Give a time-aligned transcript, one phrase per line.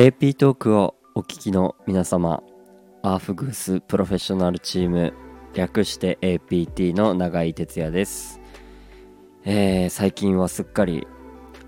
[0.00, 2.42] AP トークをお聞きの皆様
[3.02, 5.12] アーフグースプロフェッショナルチーム
[5.52, 8.40] 略して APT の永井哲也です、
[9.44, 11.06] えー最近はすっかり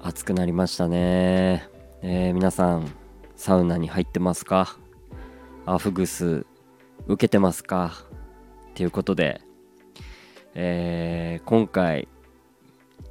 [0.00, 1.68] 暑くなりましたね、
[2.00, 2.90] えー皆さん
[3.36, 4.78] サウナに入ってますか？
[5.66, 6.46] アーフグース
[7.08, 7.92] 受けてますか？
[8.74, 9.42] ということで、
[10.54, 12.08] えー今回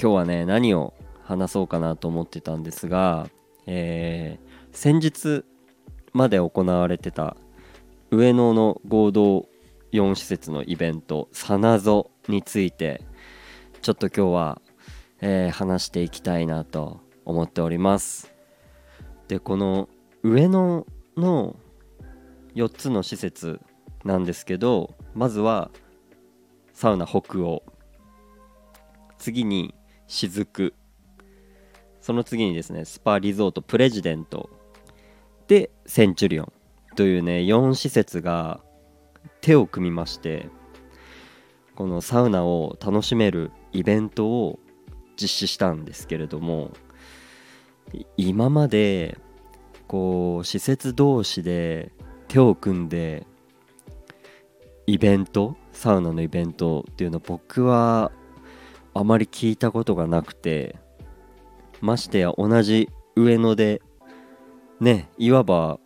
[0.00, 3.28] 今日はね何を話そうかなと思ってたんですが、
[3.66, 5.44] えー先日
[6.12, 7.36] まで行われてた
[8.10, 9.48] 上野の合同
[9.92, 13.02] 4施設のイベントサナゾについて
[13.82, 14.62] ちょっと今日は、
[15.20, 18.32] えー話していきたいなと思っております。
[19.28, 19.88] でこの
[20.22, 21.56] 上野の
[22.54, 23.60] 4つの施設
[24.04, 25.70] なんですけどまずは
[26.72, 27.62] サウナ北欧。
[29.18, 29.74] 次に
[30.06, 30.74] 雫。
[32.00, 34.59] その次にですねスパリゾートプレジデント。
[35.50, 36.52] でセンチュリオン
[36.94, 38.60] というね4施設が
[39.40, 40.48] 手を組みまして
[41.74, 44.60] このサウナを楽しめるイベントを
[45.20, 46.70] 実施したんですけれども
[48.16, 49.18] 今まで
[49.88, 51.90] こう施設同士で
[52.28, 53.26] 手を組んで
[54.86, 58.12] イベントサウナのイベントっていうの僕は
[58.94, 60.76] あまり聞いたことがなくて
[61.80, 63.82] ましてや同じ上野で
[64.80, 65.78] ねいわば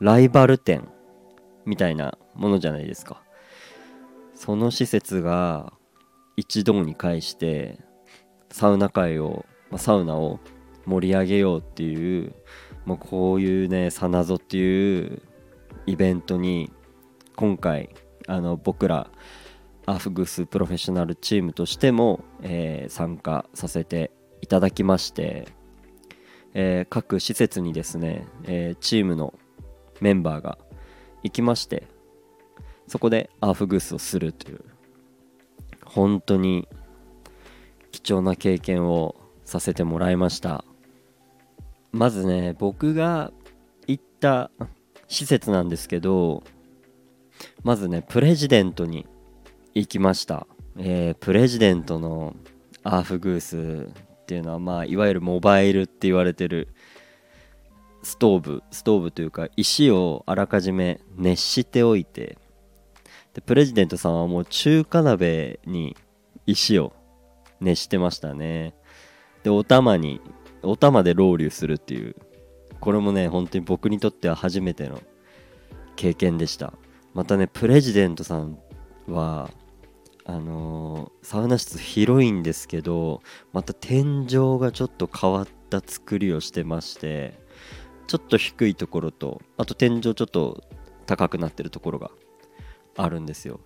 [0.00, 0.88] ライバル店
[1.64, 3.22] みたいなものじゃないですか。
[4.34, 5.72] その施設が
[6.36, 7.78] 一堂に会して
[8.50, 10.40] サウナ界を、まあサウナを
[10.86, 12.34] 盛り上げようっていう、
[12.86, 15.22] まあ、こういうねサナゾっていう
[15.86, 16.72] イベントに
[17.36, 17.90] 今回
[18.26, 19.10] あの僕ら
[19.86, 25.46] アフグスプロフェッショナルチームとしても、えー参加させていただきまして、
[26.54, 29.34] えー各施設にですね、えーチームの
[30.00, 30.58] メンバーが
[31.22, 31.86] 行きまして
[32.86, 34.64] そこでアーフグースをするという
[35.84, 36.68] 本当に
[37.92, 40.64] 貴重な経験をさせてもらいました。
[41.92, 43.32] まずね僕が
[43.88, 44.50] 行った
[45.08, 46.44] 施設なんですけど
[47.64, 49.08] まずねプレジデントに
[49.74, 50.46] 行きました、
[50.78, 52.36] えープレジデントの
[52.84, 53.88] アーフグース
[54.30, 56.68] っていうのはまあいわゆるモバイルって言われてる
[58.04, 62.38] ストーブストーブというか石をあらかじめ熱しておいて
[63.34, 65.96] でプレジデントさんはもう中華鍋に
[66.46, 66.92] 石を
[67.60, 68.74] 熱してましたね。
[69.42, 70.20] でお玉に
[70.62, 72.14] お玉でロウリュするっていう
[72.78, 75.02] これもね本当に僕にとっては初めての
[75.96, 76.72] 経験でした。
[77.14, 78.60] またねプレジデントさん
[79.08, 79.50] は
[80.30, 83.20] あのーサウナ室広いんですけど
[83.52, 87.38] また天井がちょっと変わった作りをしてまして
[88.06, 90.62] ちょっと低いところとあと天井ちょっと
[91.06, 92.12] 高くなってるところが
[92.96, 93.60] あるんですよ。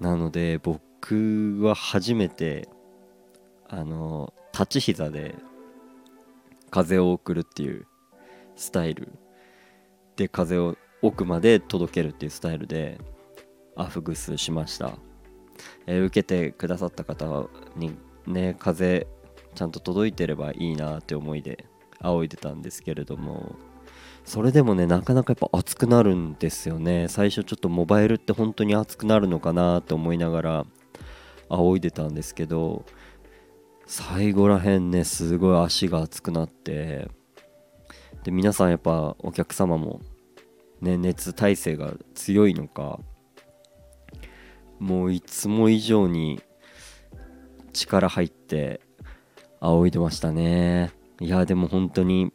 [0.00, 2.68] なので僕は初めて
[3.68, 5.36] あのー立ち膝で
[6.70, 7.86] 風を送るっていう
[8.56, 9.12] スタイル。
[10.16, 13.00] で風を奥まで届けるっていうスタイルで
[13.76, 14.98] アフグスしました、
[15.86, 19.06] えー受けてくださった方にね風
[19.54, 21.64] ちゃんと届いてればいいなって思いで
[22.00, 23.56] 仰いでたんですけれども
[24.24, 27.08] それでもねなかなかやっぱ熱くなるんですよね。
[27.08, 30.66] 最初ちょっとモバイルって本当に熱くなるのかなって思いながら
[31.48, 32.84] 仰いでたんですけど
[33.86, 37.08] 最後らへんねすごい足が熱くなって
[38.22, 40.00] で皆さんやっぱお客様も
[40.80, 43.00] ね熱耐性が強いのか
[44.80, 46.42] もういつも以上に
[47.72, 48.80] 力入って
[49.60, 50.90] 仰いでましたね。
[51.20, 52.32] いやでも本当に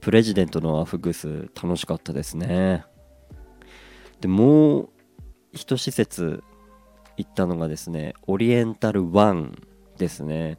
[0.00, 2.84] プレジデントのアフグス楽しかったですね。
[4.20, 4.88] でもう
[5.52, 6.42] 一施設
[7.16, 9.52] 行ったのがですねオリエンタル1
[9.98, 10.58] ですね。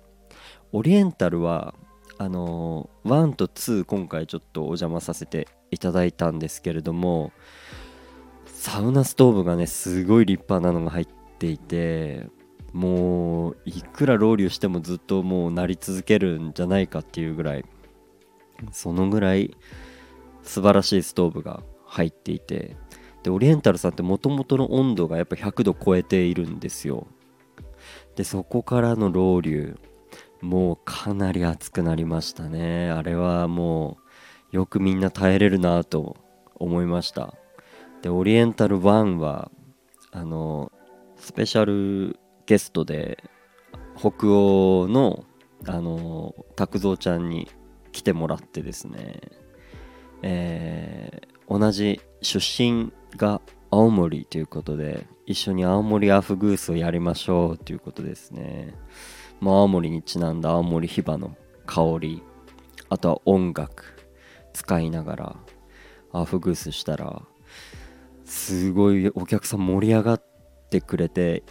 [0.74, 1.74] オリエンタルは
[2.18, 7.32] あのー1と2今回ちょっとお邪魔させていただいたんですけれども
[8.46, 11.08] サウナストーブがねすごい立派なのが入っ
[11.40, 12.28] ていて
[12.74, 17.66] もういくらロウリュしてもずっともうなり続けるんじゃないかっていうぐらい
[18.72, 19.56] そのぐらい
[20.44, 22.76] 素晴らしいストーブが入っていて
[23.24, 27.08] でオリエンタルさんってもともとの温度がやっぱ100度超えているんですよ。
[28.16, 29.78] でそこからのロウリュ
[30.42, 32.92] もうかなり熱くなりましたね。
[32.92, 33.98] あれはも
[34.54, 36.18] うよくみんな耐えれるなと
[36.56, 37.34] 思いました。
[38.02, 39.52] でオリエンタル1は
[40.12, 40.72] あの
[41.20, 43.24] スペシャルゲストで
[43.98, 45.26] 北欧の
[45.68, 47.52] あの拓蔵ちゃんに
[47.92, 49.20] 来てもらってですね
[50.22, 58.74] えー、同じ出身が青森ということで一緒に青森アフグースをやりましょうということですね、
[59.40, 61.36] まあ、青森にちなんだ青森ヒバの
[61.66, 62.24] 香り
[62.90, 64.08] あとは音楽
[64.54, 65.36] 使いながら
[66.12, 67.22] アフグースしたら
[68.26, 70.30] すごいお客さん盛り上がって
[70.82, 71.44] くれて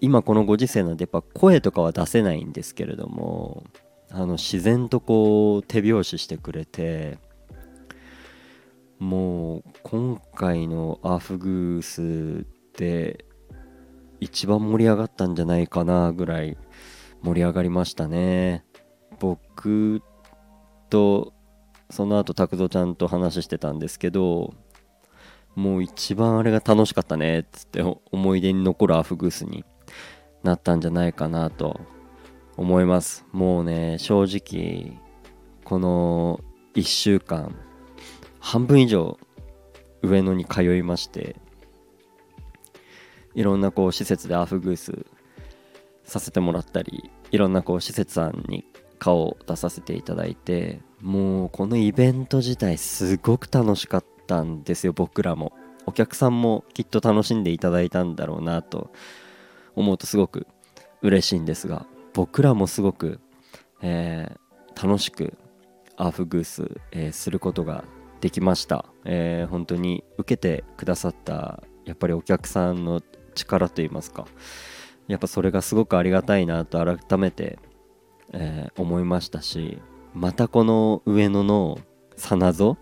[0.00, 3.64] 今このご時世なんでやっぱ声とかは出せないんですけれども
[4.10, 7.18] あの自然とこう手拍子してくれて
[8.98, 12.46] もう今回のアフグース
[12.78, 13.24] で
[14.20, 16.56] 一番盛り上がったんじゃないかなぐらい
[17.22, 18.64] 盛り上がりましたね。
[19.18, 20.02] 僕
[20.88, 21.32] と
[21.90, 24.54] その後拓三ちゃんと話してたんですけど
[25.56, 27.82] もう一番あれが楽しかったねっつって
[28.12, 29.64] 思い出に残るアフグースに
[30.42, 31.80] なったんじゃないかなと
[32.56, 33.24] 思います。
[33.32, 35.00] もうね正直
[35.64, 36.40] この
[36.74, 37.56] 1週間
[38.38, 39.18] 半分以上
[40.02, 41.36] 上野に通いまして
[43.34, 45.06] いろんなこう施設でアフグース
[46.04, 48.64] させてもらったりいろんなこう施設さんに
[48.98, 54.15] 顔を出させていただいてもうこのイベント自体すごく楽しかった。
[54.26, 55.52] たんですよ僕らも。
[55.86, 58.90] お客さんもきっと楽しんでいただいたんだろうなと
[59.76, 60.48] 思うとすごく
[61.00, 63.20] 嬉しいんですが僕らもすごく、
[63.82, 65.38] えー、楽しく
[65.96, 67.84] アーフグース、えー、することが
[68.20, 73.00] できました、えー、本当に受けてくださったやっぱりお客さんの
[73.34, 74.26] 力といいますか
[75.06, 77.58] やっぱそれがすごくありがたいなと改めて、
[78.32, 79.78] えー、思いましたし
[80.14, 81.78] またこの上野の
[82.16, 82.76] サナゾ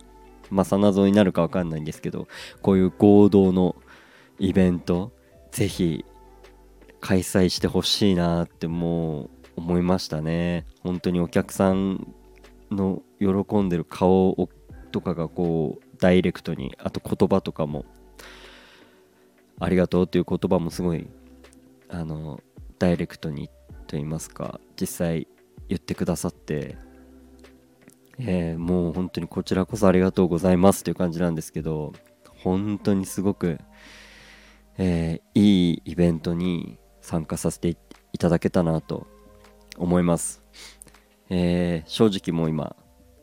[0.50, 2.28] まあサナゾになるか分かんないんですけど
[2.62, 3.76] こういう合同の
[4.38, 5.12] イベント
[5.50, 6.04] ぜひ
[7.00, 10.66] 開催してほしいなってもう思いましたね。
[10.82, 12.12] 本当にお客さん
[12.70, 14.48] の喜んでる顔
[14.90, 17.84] とかがこうダイレクトにあと言葉とかも
[19.60, 21.06] ありがとうっていう言葉もすごい
[21.88, 22.40] あの
[22.78, 23.48] ダイレクトに
[23.86, 25.28] と言いますか実際
[25.68, 26.76] 言ってくださって、
[28.18, 31.92] えー、もう本当にこちらこそありがとうございますという感じなんですけど
[32.42, 33.58] 本当にすごく、
[34.78, 37.76] えー、いいイベントに参加させて
[38.12, 39.06] いただけたなと
[39.76, 40.42] 思います、
[41.28, 42.76] えー、正直もう今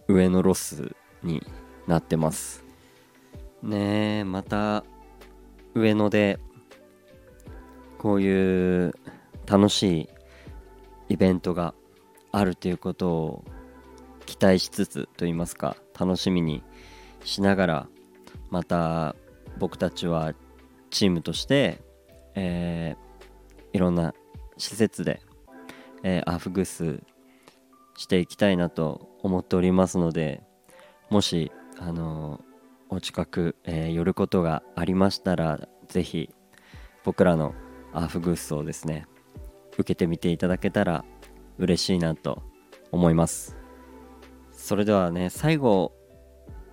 [0.08, 1.42] 上のロスに
[1.88, 2.64] なってます。
[3.64, 4.84] ねえまた
[5.76, 6.40] 上野で
[8.00, 8.94] こういう
[9.46, 10.10] 楽しい
[11.10, 11.76] イベントが
[12.32, 13.46] あるということを
[14.32, 16.64] 期待しつつと言いますか楽しみに
[17.26, 17.88] しながら
[18.50, 19.14] また
[19.58, 20.34] 僕たちは
[20.90, 21.82] チームとして、
[22.36, 24.14] えー、いろんな
[24.58, 25.22] 施設で、
[26.04, 27.02] えー、アフグス
[27.98, 30.42] していきたいなと思っておりますので
[31.10, 36.30] もし、あのー、お近く、えー、寄ることがありましたら是非
[37.04, 37.54] 僕らの
[37.92, 39.08] アフグースをですね
[39.74, 41.04] 受けてみていただけたら
[41.58, 42.42] 嬉しいなと
[42.94, 43.61] 思います。
[44.62, 45.94] それではね最後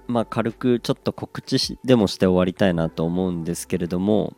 [0.07, 4.37] まあ軽くちょっと告知でもして終わりたいなと思うんですけれども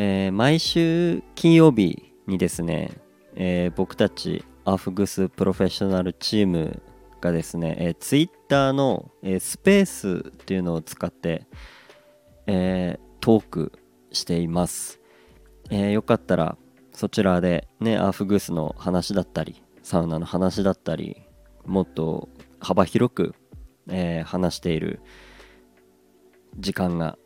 [0.00, 2.92] えー、毎週金曜日にですね、
[3.34, 6.80] えー、僕たちアフグスプロフェッショナルチーム
[7.20, 11.48] がですね、えー、ツイッターの、えー、スペースっていうのを使って、
[12.46, 13.72] えー、トーク
[14.12, 15.00] しています、
[15.68, 16.56] えー、よかったら
[16.92, 21.24] そちらでねアーフグースの話だったりサウナの話だったり
[21.66, 22.28] もっと
[22.60, 23.34] 幅広く、
[23.88, 25.00] えー、話している
[26.58, 27.18] 時間が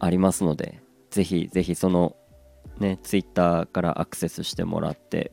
[0.00, 2.16] ありますのでぜひぜひその
[2.78, 5.32] ねツイッターからアクセスしてもらって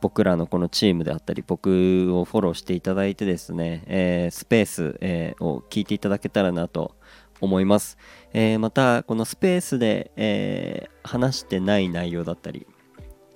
[0.00, 6.96] 僕らのこのチームであったり僕をフォローしていただいてですね、えー、スペース、えー、を聞いていただけたらなと
[7.40, 7.98] 思います、
[8.32, 12.66] えー、またこのスペースで、え話してない内容だったり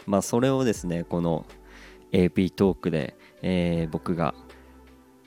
[0.07, 1.45] まあそれをですねこの
[2.13, 4.35] AP トークで、え僕が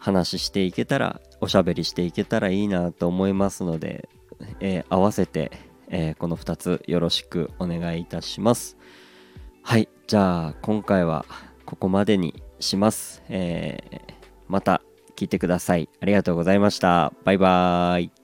[0.02, 4.10] 話していけたらおしゃべりしていけたらいいなと思いますので、
[4.60, 5.52] え合わせて
[5.92, 8.78] えー、この2つよろしくお願いいたします。
[9.62, 11.26] はいじゃあ今回は
[11.66, 14.00] ここまでにします、えー、
[14.48, 14.82] また
[15.16, 15.90] 聞いてください。
[16.00, 17.14] ありがとうございました。
[17.24, 18.21] バイバーイ。